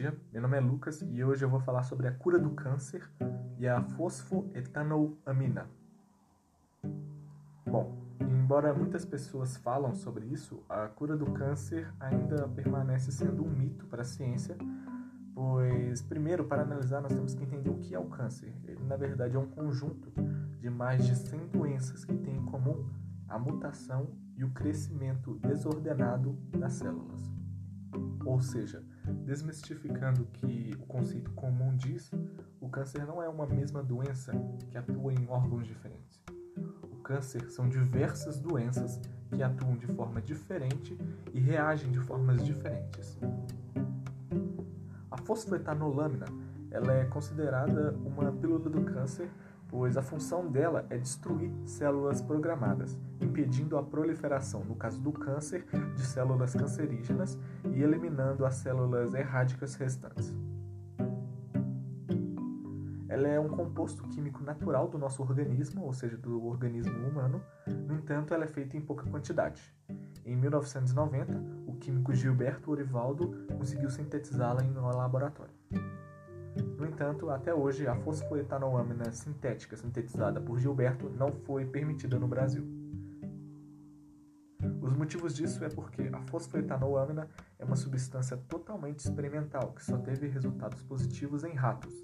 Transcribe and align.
dia, 0.00 0.18
meu 0.32 0.40
nome 0.40 0.56
é 0.56 0.60
Lucas 0.60 1.02
e 1.02 1.22
hoje 1.22 1.44
eu 1.44 1.50
vou 1.50 1.60
falar 1.60 1.82
sobre 1.82 2.08
a 2.08 2.10
cura 2.10 2.38
do 2.38 2.52
câncer 2.52 3.06
e 3.58 3.68
a 3.68 3.82
fosfoetanolamina. 3.82 5.68
Bom, 7.66 7.98
embora 8.18 8.72
muitas 8.72 9.04
pessoas 9.04 9.58
falam 9.58 9.94
sobre 9.94 10.24
isso, 10.24 10.64
a 10.70 10.88
cura 10.88 11.18
do 11.18 11.26
câncer 11.32 11.92
ainda 12.00 12.48
permanece 12.48 13.12
sendo 13.12 13.44
um 13.44 13.50
mito 13.50 13.84
para 13.88 14.00
a 14.00 14.04
ciência, 14.04 14.56
pois 15.34 16.00
primeiro, 16.00 16.46
para 16.46 16.62
analisar, 16.62 17.02
nós 17.02 17.12
temos 17.12 17.34
que 17.34 17.44
entender 17.44 17.68
o 17.68 17.76
que 17.76 17.94
é 17.94 17.98
o 17.98 18.06
câncer. 18.06 18.54
Ele, 18.64 18.82
na 18.84 18.96
verdade, 18.96 19.36
é 19.36 19.38
um 19.38 19.50
conjunto 19.50 20.10
de 20.58 20.70
mais 20.70 21.04
de 21.04 21.14
100 21.14 21.48
doenças 21.48 22.06
que 22.06 22.16
têm 22.16 22.38
em 22.38 22.46
comum 22.46 22.88
a 23.28 23.38
mutação 23.38 24.08
e 24.34 24.44
o 24.44 24.50
crescimento 24.50 25.38
desordenado 25.40 26.32
das 26.58 26.72
células. 26.72 27.39
Ou 28.24 28.40
seja, 28.40 28.82
desmistificando 29.24 30.24
que 30.32 30.76
o 30.78 30.86
conceito 30.86 31.30
comum 31.32 31.76
diz, 31.76 32.10
o 32.60 32.68
câncer 32.68 33.06
não 33.06 33.22
é 33.22 33.28
uma 33.28 33.46
mesma 33.46 33.82
doença 33.82 34.32
que 34.70 34.76
atua 34.76 35.12
em 35.12 35.26
órgãos 35.28 35.66
diferentes. 35.66 36.22
O 36.84 36.96
câncer 37.02 37.50
são 37.50 37.68
diversas 37.68 38.38
doenças 38.38 39.00
que 39.30 39.42
atuam 39.42 39.76
de 39.76 39.86
forma 39.86 40.20
diferente 40.20 40.96
e 41.32 41.40
reagem 41.40 41.90
de 41.90 41.98
formas 42.00 42.44
diferentes. 42.44 43.18
A 45.10 45.16
fosfetanolamina 45.16 46.26
ela 46.70 46.92
é 46.92 47.04
considerada 47.04 47.92
uma 48.04 48.30
pílula 48.30 48.70
do 48.70 48.82
câncer 48.82 49.28
pois 49.70 49.96
a 49.96 50.02
função 50.02 50.50
dela 50.50 50.84
é 50.90 50.98
destruir 50.98 51.52
células 51.64 52.20
programadas, 52.20 52.98
impedindo 53.20 53.78
a 53.78 53.82
proliferação, 53.82 54.64
no 54.64 54.74
caso 54.74 55.00
do 55.00 55.12
câncer, 55.12 55.64
de 55.94 56.04
células 56.04 56.54
cancerígenas 56.54 57.38
e 57.72 57.80
eliminando 57.80 58.44
as 58.44 58.56
células 58.56 59.14
erráticas 59.14 59.76
restantes. 59.76 60.34
Ela 63.08 63.28
é 63.28 63.40
um 63.40 63.48
composto 63.48 64.06
químico 64.08 64.42
natural 64.42 64.88
do 64.88 64.98
nosso 64.98 65.22
organismo, 65.22 65.84
ou 65.84 65.92
seja, 65.92 66.16
do 66.16 66.46
organismo 66.46 66.96
humano, 67.08 67.42
no 67.66 67.94
entanto, 67.94 68.34
ela 68.34 68.44
é 68.44 68.48
feita 68.48 68.76
em 68.76 68.80
pouca 68.80 69.08
quantidade. 69.08 69.62
Em 70.24 70.36
1990, 70.36 71.40
o 71.66 71.74
químico 71.74 72.12
Gilberto 72.12 72.70
Orivaldo 72.70 73.46
conseguiu 73.56 73.90
sintetizá-la 73.90 74.64
em 74.64 74.76
um 74.76 74.86
laboratório. 74.86 75.54
No 76.76 76.86
entanto, 76.86 77.30
até 77.30 77.54
hoje, 77.54 77.86
a 77.86 77.94
fosfoetanolamina 77.94 79.12
sintética 79.12 79.76
sintetizada 79.76 80.40
por 80.40 80.58
Gilberto 80.58 81.08
não 81.10 81.32
foi 81.32 81.64
permitida 81.64 82.18
no 82.18 82.26
Brasil. 82.26 82.66
Os 84.80 84.92
motivos 84.94 85.34
disso 85.34 85.64
é 85.64 85.68
porque 85.68 86.10
a 86.12 86.20
fosfoetanolamina 86.22 87.28
é 87.58 87.64
uma 87.64 87.76
substância 87.76 88.36
totalmente 88.36 89.00
experimental 89.00 89.72
que 89.72 89.84
só 89.84 89.96
teve 89.98 90.26
resultados 90.26 90.82
positivos 90.82 91.44
em 91.44 91.54
ratos. 91.54 91.94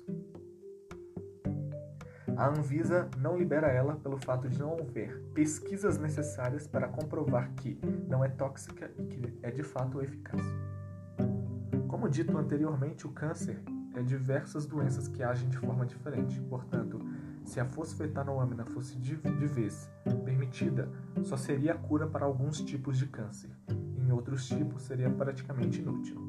A 2.36 2.48
Anvisa 2.48 3.08
não 3.16 3.38
libera 3.38 3.69
ela 3.69 3.97
pelo 3.97 4.19
fato 4.19 4.47
de 4.47 4.58
não 4.58 4.75
haver 4.75 5.19
pesquisas 5.33 5.97
necessárias 5.97 6.66
para 6.66 6.86
comprovar 6.86 7.50
que 7.55 7.78
não 8.06 8.22
é 8.22 8.28
tóxica 8.28 8.91
e 8.98 9.06
que 9.06 9.38
é 9.42 9.50
de 9.50 9.62
fato 9.62 10.03
eficaz. 10.03 10.42
Como 11.88 12.10
dito 12.10 12.36
anteriormente, 12.36 13.06
o 13.06 13.10
câncer 13.10 13.62
diversas 14.02 14.66
doenças 14.66 15.08
que 15.08 15.22
agem 15.22 15.48
de 15.48 15.58
forma 15.58 15.86
diferente. 15.86 16.41
Portanto, 16.42 17.00
se 17.44 17.61
a 17.61 17.64
fosfetanolamina 17.64 18.64
fosse 18.64 18.98
de, 18.98 19.16
de 19.16 19.47
vez 19.47 19.91
permitida, 20.25 20.88
só 21.22 21.36
seria 21.36 21.72
a 21.72 21.78
cura 21.78 22.06
para 22.06 22.25
alguns 22.25 22.61
tipos 22.61 22.98
de 22.98 23.06
câncer. 23.06 23.50
Em 23.97 24.11
outros 24.12 24.47
tipos, 24.47 24.83
seria 24.83 25.11
praticamente 25.11 25.80
inútil. 25.80 26.27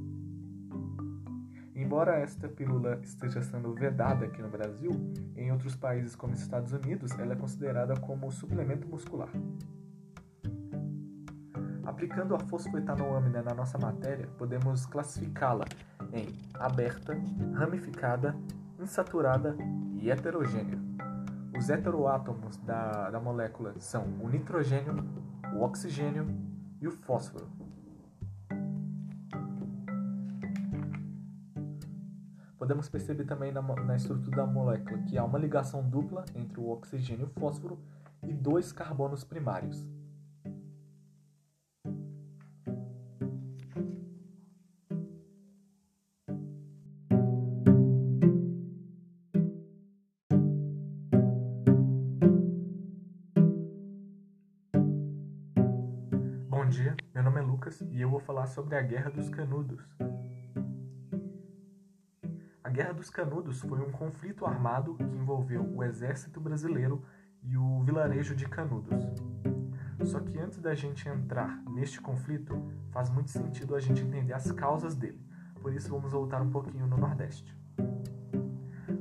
Embora 1.76 2.18
esta 2.20 2.50
pílula 2.50 3.00
esteja 3.04 3.42
sendo 3.42 3.74
vedada 3.74 4.26
aqui 4.26 4.42
no 4.42 4.50
Brasil, 4.50 4.92
em 5.36 5.52
outros 5.52 5.76
países 5.76 6.16
como 6.16 6.34
Estados 6.34 6.74
Unidos, 6.74 7.12
ela 7.20 7.34
é 7.34 7.36
considerada 7.36 7.96
como 8.00 8.32
suplemento 8.32 8.88
muscular. 8.88 9.30
Aplicando 11.86 12.36
a 12.36 12.40
fosfetanolamina 12.40 13.42
na 13.42 13.54
nossa 13.54 13.78
matéria, 13.78 14.28
podemos 14.38 14.86
classificá-la 14.86 15.66
em 16.14 16.28
aberta, 16.54 17.18
ramificada, 17.54 18.36
insaturada 18.80 19.56
e 19.96 20.10
heterogênea. 20.10 20.80
Os 21.58 21.70
heteroátomos 21.70 22.58
da, 22.58 23.10
da 23.10 23.20
molécula 23.20 23.74
são 23.80 24.04
o 24.22 24.30
nitrogênio, 24.30 24.96
o 25.56 25.62
oxigênio 25.64 26.28
e 26.80 26.88
o 26.88 26.92
fósforo. 26.92 27.48
Podemos 32.58 32.90
perceber 32.90 33.24
também 33.24 33.52
na, 33.52 33.62
na 33.62 33.96
estrutura 33.96 34.38
da 34.38 34.46
molécula 34.46 34.98
que 35.04 35.18
há 35.18 35.24
uma 35.24 35.40
ligação 35.40 35.88
dupla 35.88 36.26
entre 36.36 36.60
o 36.60 36.70
oxigênio 36.70 37.26
e 37.26 37.30
o 37.30 37.40
fósforo 37.40 37.80
e 38.24 38.34
dois 38.34 38.72
carbonos 38.72 39.24
primários. 39.24 39.86
Bom 56.68 56.72
dia, 56.72 56.98
meu 57.16 57.24
nome 57.24 57.40
é 57.40 57.42
Lucas 57.42 57.80
e 57.80 58.02
eu 58.02 58.10
vou 58.10 58.20
falar 58.20 58.46
sobre 58.46 58.76
a 58.76 58.82
Guerra 58.82 59.10
dos 59.10 59.30
Canudos. 59.30 59.80
A 62.62 62.70
Guerra 62.70 62.92
dos 62.92 63.10
Canudos 63.10 63.62
foi 63.62 63.80
um 63.80 63.90
conflito 63.90 64.46
armado 64.46 64.94
que 64.96 65.04
envolveu 65.04 65.64
o 65.64 65.82
exército 65.82 66.42
brasileiro 66.42 67.02
e 67.42 67.56
o 67.56 67.84
vilarejo 67.84 68.36
de 68.36 68.46
Canudos. 68.50 69.02
Só 70.04 70.20
que 70.20 70.38
antes 70.38 70.60
da 70.60 70.76
gente 70.76 71.08
entrar 71.08 71.64
neste 71.70 72.02
conflito, 72.02 72.62
faz 72.92 73.10
muito 73.10 73.32
sentido 73.32 73.74
a 73.74 73.80
gente 73.80 74.02
entender 74.02 74.34
as 74.34 74.52
causas 74.52 74.94
dele. 74.94 75.26
Por 75.62 75.74
isso 75.74 75.90
vamos 75.90 76.12
voltar 76.12 76.42
um 76.42 76.52
pouquinho 76.52 76.86
no 76.86 76.98
Nordeste. 76.98 77.58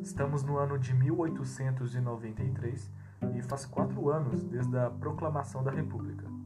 Estamos 0.01 0.45
no 0.45 0.57
ano 0.57 0.79
de 0.79 0.95
1893 0.95 2.93
e 3.35 3.43
faz 3.43 3.67
quatro 3.67 4.09
anos 4.09 4.45
desde 4.45 4.79
a 4.79 4.89
proclamação 4.89 5.65
da 5.65 5.73
República. 5.73 6.37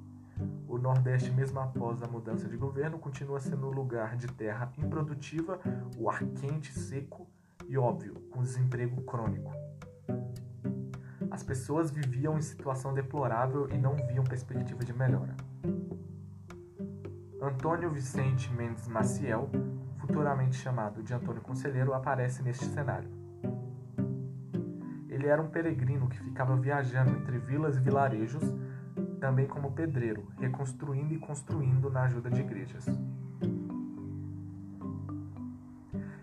Nordeste, 0.81 1.31
mesmo 1.31 1.61
após 1.61 2.03
a 2.03 2.07
mudança 2.07 2.49
de 2.49 2.57
governo, 2.57 2.99
continua 2.99 3.41
sendo 3.41 3.67
um 3.67 3.71
lugar 3.71 4.17
de 4.17 4.27
terra 4.29 4.73
improdutiva, 4.79 5.61
o 5.97 6.09
ar 6.09 6.25
quente, 6.25 6.73
seco 6.73 7.29
e, 7.69 7.77
óbvio, 7.77 8.15
com 8.31 8.43
desemprego 8.43 9.03
crônico. 9.03 9.53
As 11.31 11.43
pessoas 11.43 11.91
viviam 11.91 12.37
em 12.37 12.43
situação 12.43 12.93
deplorável 12.93 13.69
e 13.71 13.79
não 13.79 13.95
viam 13.95 14.25
perspectiva 14.25 14.85
de 14.85 14.93
melhora. 14.93 15.37
Antônio 17.41 17.91
Vicente 17.91 18.53
Mendes 18.53 18.89
Maciel, 18.89 19.49
futuramente 19.99 20.57
chamado 20.57 21.03
de 21.03 21.15
Antônio 21.15 21.41
Conselheiro, 21.41 21.95
aparece 21.95 22.43
neste 22.43 22.65
cenário. 22.65 23.09
Ele 25.09 25.27
era 25.27 25.41
um 25.41 25.49
peregrino 25.49 26.09
que 26.09 26.19
ficava 26.19 26.57
viajando 26.57 27.11
entre 27.17 27.39
vilas 27.39 27.77
e 27.77 27.81
vilarejos 27.81 28.43
também 29.21 29.47
como 29.47 29.73
pedreiro, 29.73 30.27
reconstruindo 30.39 31.15
e 31.15 31.19
construindo 31.19 31.91
na 31.91 32.05
ajuda 32.05 32.31
de 32.31 32.41
igrejas. 32.41 32.87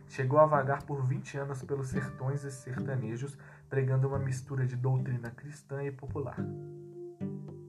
Chegou 0.07 0.39
a 0.39 0.45
vagar 0.45 0.83
por 0.83 1.03
20 1.05 1.37
anos 1.37 1.61
pelos 1.63 1.89
sertões 1.89 2.43
e 2.43 2.51
sertanejos, 2.51 3.37
pregando 3.69 4.07
uma 4.07 4.17
mistura 4.17 4.65
de 4.65 4.75
doutrina 4.75 5.29
cristã 5.29 5.83
e 5.83 5.91
popular. 5.91 6.37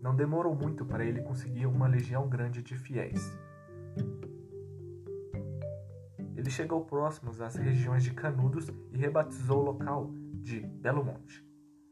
Não 0.01 0.17
demorou 0.17 0.55
muito 0.55 0.85
para 0.87 1.05
ele 1.05 1.21
conseguir 1.21 1.67
uma 1.67 1.87
legião 1.87 2.29
grande 2.29 2.63
de 2.63 2.75
fiéis. 2.77 3.39
Ele 6.37 6.51
chegou 6.51 6.85
próximos 6.85 7.41
às 7.41 7.57
regiões 7.57 8.03
de 8.03 8.13
Canudos 8.13 8.69
e 8.93 8.97
rebatizou 8.97 9.59
o 9.59 9.65
local 9.65 10.11
de 10.41 10.61
Belo 10.61 11.05
Monte. 11.05 11.45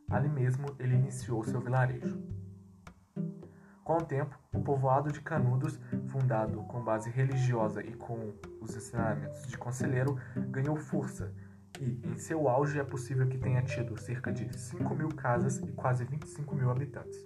Ali 0.08 0.28
mesmo 0.28 0.68
ele 0.78 0.94
iniciou 0.94 1.42
seu 1.44 1.60
vilarejo. 1.60 2.35
Com 3.86 3.98
o 3.98 4.02
tempo, 4.04 4.36
o 4.52 4.60
povoado 4.60 5.12
de 5.12 5.20
Canudos, 5.20 5.78
fundado 6.08 6.60
com 6.64 6.82
base 6.82 7.08
religiosa 7.08 7.80
e 7.80 7.94
com 7.94 8.34
os 8.60 8.74
ensinamentos 8.74 9.46
de 9.46 9.56
Conselheiro, 9.56 10.18
ganhou 10.50 10.74
força 10.74 11.32
e, 11.80 12.00
em 12.04 12.16
seu 12.16 12.48
auge, 12.48 12.80
é 12.80 12.82
possível 12.82 13.28
que 13.28 13.38
tenha 13.38 13.62
tido 13.62 13.96
cerca 13.96 14.32
de 14.32 14.52
5 14.58 14.92
mil 14.92 15.10
casas 15.10 15.58
e 15.58 15.70
quase 15.70 16.04
25 16.04 16.56
mil 16.56 16.68
habitantes. 16.68 17.16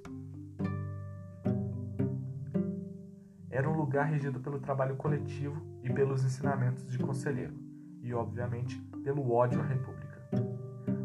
Era 3.49 3.67
um 3.67 3.75
lugar 3.75 4.05
regido 4.05 4.39
pelo 4.39 4.61
trabalho 4.61 4.97
coletivo 4.97 5.63
e 5.83 5.91
pelos 5.91 6.23
ensinamentos 6.23 6.87
de 6.87 6.99
Conselheiro, 6.99 7.55
e, 8.03 8.13
obviamente, 8.13 8.79
pelo 9.03 9.33
ódio 9.33 9.63
à 9.63 9.65
República. 9.65 10.29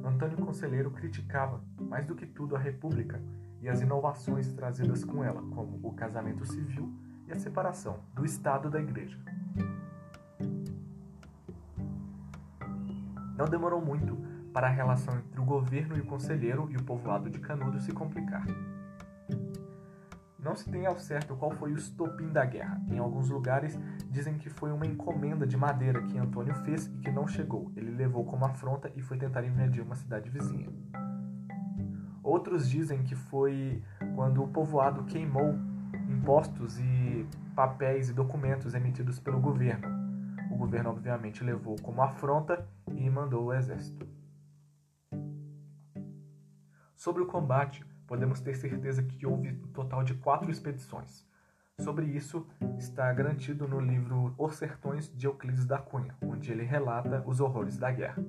Antônio 0.03 0.35
Conselheiro 0.35 0.91
criticava, 0.91 1.63
mais 1.79 2.05
do 2.05 2.13
que 2.13 2.25
tudo, 2.25 2.57
a 2.57 2.59
República 2.59 3.21
e 3.65 3.69
as 3.69 3.81
inovações 3.81 4.53
trazidas 4.53 5.03
com 5.03 5.23
ela, 5.23 5.41
como 5.41 5.79
o 5.81 5.91
casamento 5.93 6.45
civil 6.45 6.93
e 7.25 7.31
a 7.31 7.39
separação 7.39 7.97
do 8.13 8.23
Estado 8.23 8.69
da 8.69 8.79
Igreja. 8.79 9.17
Não 13.35 13.45
demorou 13.49 13.81
muito 13.81 14.15
para 14.53 14.67
a 14.67 14.69
relação 14.69 15.17
entre 15.17 15.41
o 15.41 15.43
governo 15.43 15.97
e 15.97 16.01
o 16.01 16.05
conselheiro 16.05 16.69
e 16.69 16.77
o 16.77 16.83
povoado 16.83 17.27
de 17.27 17.39
Canudo 17.39 17.79
se 17.79 17.91
complicar. 17.91 18.45
Não 20.37 20.55
se 20.55 20.69
tem 20.69 20.85
ao 20.85 20.99
certo 20.99 21.35
qual 21.35 21.49
foi 21.49 21.73
o 21.73 21.75
estopim 21.75 22.31
da 22.31 22.45
guerra. 22.45 22.79
Em 22.87 22.99
alguns 22.99 23.29
lugares 23.29 23.79
dizem 24.11 24.37
que 24.37 24.47
foi 24.47 24.71
uma 24.71 24.85
encomenda 24.85 25.47
de 25.47 25.57
madeira 25.57 26.03
que 26.03 26.19
Antônio 26.19 26.53
fez 26.53 26.85
e 26.85 26.99
que 26.99 27.09
não 27.09 27.27
chegou. 27.27 27.71
Ele 27.75 27.89
levou 27.89 28.23
como 28.25 28.45
afronta 28.45 28.91
e 28.95 29.01
foi 29.01 29.17
tentar 29.17 29.43
invadir 29.43 29.81
uma 29.81 29.95
cidade 29.95 30.29
vizinha. 30.29 30.69
Outros 32.25 32.67
dizem 32.67 33.03
que 33.03 33.13
foi 33.13 33.83
quando 34.15 34.41
o 34.41 34.47
povoado 34.47 35.03
queimou 35.03 35.53
impostos 36.09 36.79
e 36.79 37.29
papéis 37.55 38.09
e 38.09 38.13
documentos 38.13 38.73
emitidos 38.73 39.19
pelo 39.19 39.39
governo. 39.39 39.87
O 40.51 40.57
governo, 40.57 40.89
obviamente, 40.89 41.43
levou 41.43 41.75
como 41.83 42.01
afronta 42.01 42.67
e 42.95 43.07
mandou 43.11 43.45
o 43.45 43.53
exército. 43.53 44.09
Sobre 46.95 47.21
o 47.21 47.27
combate, 47.27 47.85
podemos 48.07 48.41
ter 48.41 48.55
certeza 48.55 49.03
que 49.03 49.23
houve 49.27 49.49
um 49.49 49.67
total 49.67 50.03
de 50.03 50.15
quatro 50.15 50.49
expedições. 50.49 51.23
Sobre 51.79 52.07
isso 52.07 52.47
está 52.79 53.13
garantido 53.13 53.67
no 53.67 53.79
livro 53.79 54.33
Os 54.35 54.55
Sertões 54.55 55.15
de 55.15 55.27
Euclides 55.27 55.67
da 55.67 55.77
Cunha, 55.77 56.15
onde 56.19 56.51
ele 56.51 56.63
relata 56.63 57.23
os 57.27 57.39
horrores 57.39 57.77
da 57.77 57.91
guerra. 57.91 58.25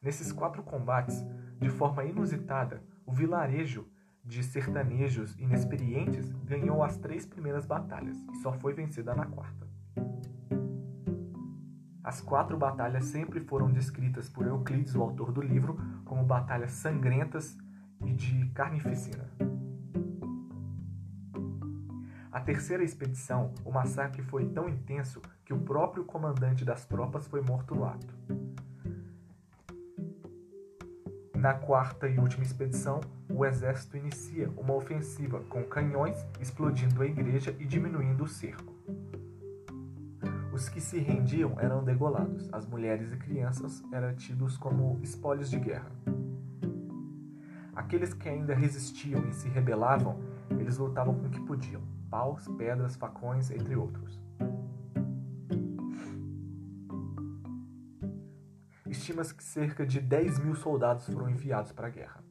Nesses 0.00 0.30
quatro 0.30 0.62
combates, 0.62 1.24
de 1.62 1.70
forma 1.70 2.04
inusitada, 2.04 2.82
o 3.06 3.12
vilarejo 3.12 3.86
de 4.24 4.42
sertanejos 4.42 5.38
inexperientes 5.38 6.28
ganhou 6.44 6.82
as 6.82 6.96
três 6.96 7.24
primeiras 7.24 7.64
batalhas 7.64 8.16
e 8.32 8.36
só 8.42 8.52
foi 8.52 8.74
vencida 8.74 9.14
na 9.14 9.26
quarta. 9.26 9.68
As 12.02 12.20
quatro 12.20 12.58
batalhas 12.58 13.04
sempre 13.04 13.38
foram 13.38 13.70
descritas 13.70 14.28
por 14.28 14.44
Euclides, 14.44 14.96
o 14.96 15.02
autor 15.02 15.30
do 15.30 15.40
livro, 15.40 15.78
como 16.04 16.24
batalhas 16.24 16.72
sangrentas 16.72 17.56
e 18.04 18.12
de 18.12 18.46
carnificina. 18.46 19.30
A 22.32 22.40
terceira 22.40 22.82
expedição, 22.82 23.54
o 23.64 23.70
massacre 23.70 24.20
foi 24.22 24.46
tão 24.46 24.68
intenso 24.68 25.22
que 25.44 25.54
o 25.54 25.60
próprio 25.60 26.04
comandante 26.04 26.64
das 26.64 26.84
tropas 26.84 27.28
foi 27.28 27.40
morto 27.40 27.72
no 27.72 27.84
ato. 27.84 28.41
Na 31.42 31.54
quarta 31.54 32.06
e 32.06 32.20
última 32.20 32.44
expedição, 32.44 33.00
o 33.28 33.44
exército 33.44 33.96
inicia 33.96 34.48
uma 34.56 34.74
ofensiva 34.74 35.40
com 35.48 35.64
canhões 35.64 36.24
explodindo 36.40 37.02
a 37.02 37.04
igreja 37.04 37.52
e 37.58 37.64
diminuindo 37.64 38.22
o 38.22 38.28
cerco. 38.28 38.72
Os 40.52 40.68
que 40.68 40.80
se 40.80 41.00
rendiam 41.00 41.58
eram 41.58 41.82
degolados, 41.82 42.48
as 42.52 42.64
mulheres 42.64 43.12
e 43.12 43.16
crianças 43.16 43.82
eram 43.90 44.14
tidos 44.14 44.56
como 44.56 45.00
espólios 45.02 45.50
de 45.50 45.58
guerra. 45.58 45.90
Aqueles 47.74 48.14
que 48.14 48.28
ainda 48.28 48.54
resistiam 48.54 49.28
e 49.28 49.32
se 49.32 49.48
rebelavam, 49.48 50.20
eles 50.48 50.78
lutavam 50.78 51.12
com 51.12 51.26
o 51.26 51.30
que 51.30 51.40
podiam: 51.40 51.82
paus, 52.08 52.46
pedras, 52.56 52.94
facões, 52.94 53.50
entre 53.50 53.74
outros. 53.74 54.22
Estima-se 59.02 59.34
que 59.34 59.42
cerca 59.42 59.84
de 59.84 60.00
10 60.00 60.38
mil 60.38 60.54
soldados 60.54 61.06
foram 61.06 61.28
enviados 61.28 61.72
para 61.72 61.88
a 61.88 61.90
guerra. 61.90 62.22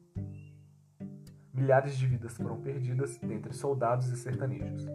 Milhares 1.52 1.98
de 1.98 2.06
vidas 2.06 2.34
foram 2.34 2.62
perdidas 2.62 3.18
dentre 3.18 3.52
soldados 3.52 4.08
e 4.08 4.16
sertanejos. 4.16 4.86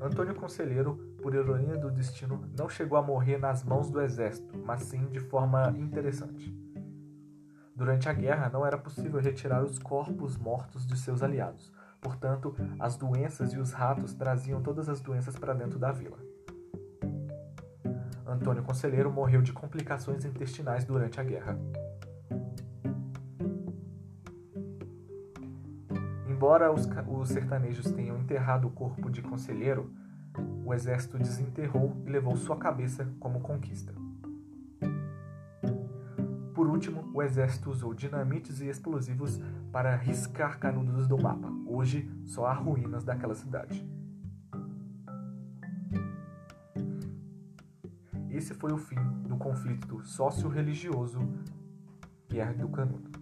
Antônio 0.00 0.34
Conselheiro, 0.34 0.96
por 1.22 1.32
ironia 1.32 1.76
do 1.76 1.92
destino, 1.92 2.44
não 2.58 2.68
chegou 2.68 2.98
a 2.98 3.02
morrer 3.02 3.38
nas 3.38 3.62
mãos 3.62 3.88
do 3.88 4.00
exército, 4.00 4.58
mas 4.58 4.82
sim 4.82 5.06
de 5.06 5.20
forma 5.20 5.72
interessante. 5.78 6.52
Durante 7.72 8.08
a 8.08 8.12
guerra, 8.12 8.50
não 8.52 8.66
era 8.66 8.76
possível 8.76 9.20
retirar 9.20 9.62
os 9.62 9.78
corpos 9.78 10.36
mortos 10.36 10.84
de 10.88 10.98
seus 10.98 11.22
aliados. 11.22 11.72
Portanto, 12.00 12.56
as 12.80 12.96
doenças 12.96 13.52
e 13.52 13.58
os 13.58 13.70
ratos 13.70 14.12
traziam 14.12 14.60
todas 14.60 14.88
as 14.88 15.00
doenças 15.00 15.38
para 15.38 15.54
dentro 15.54 15.78
da 15.78 15.92
vila. 15.92 16.33
Antônio 18.26 18.62
Conselheiro 18.62 19.12
morreu 19.12 19.42
de 19.42 19.52
complicações 19.52 20.24
intestinais 20.24 20.84
durante 20.84 21.20
a 21.20 21.24
guerra. 21.24 21.58
Embora 26.26 26.72
os, 26.72 26.88
os 27.06 27.28
sertanejos 27.28 27.90
tenham 27.92 28.18
enterrado 28.18 28.66
o 28.66 28.70
corpo 28.70 29.10
de 29.10 29.22
conselheiro, 29.22 29.90
o 30.64 30.72
exército 30.74 31.18
desenterrou 31.18 31.96
e 32.06 32.10
levou 32.10 32.36
sua 32.36 32.56
cabeça 32.56 33.06
como 33.20 33.40
conquista. 33.40 33.94
Por 36.54 36.68
último, 36.68 37.10
o 37.12 37.22
exército 37.22 37.70
usou 37.70 37.92
dinamites 37.92 38.60
e 38.60 38.68
explosivos 38.68 39.40
para 39.70 39.96
riscar 39.96 40.58
Canudos 40.58 41.06
do 41.06 41.20
mapa. 41.20 41.52
Hoje, 41.66 42.10
só 42.24 42.46
há 42.46 42.52
ruínas 42.52 43.04
daquela 43.04 43.34
cidade. 43.34 43.86
Esse 48.34 48.52
foi 48.52 48.72
o 48.72 48.76
fim 48.76 48.98
do 49.28 49.36
conflito 49.36 50.02
sócio-religioso 50.04 51.20
Guerra 52.28 52.52
do 52.54 52.68
Canudo. 52.68 53.13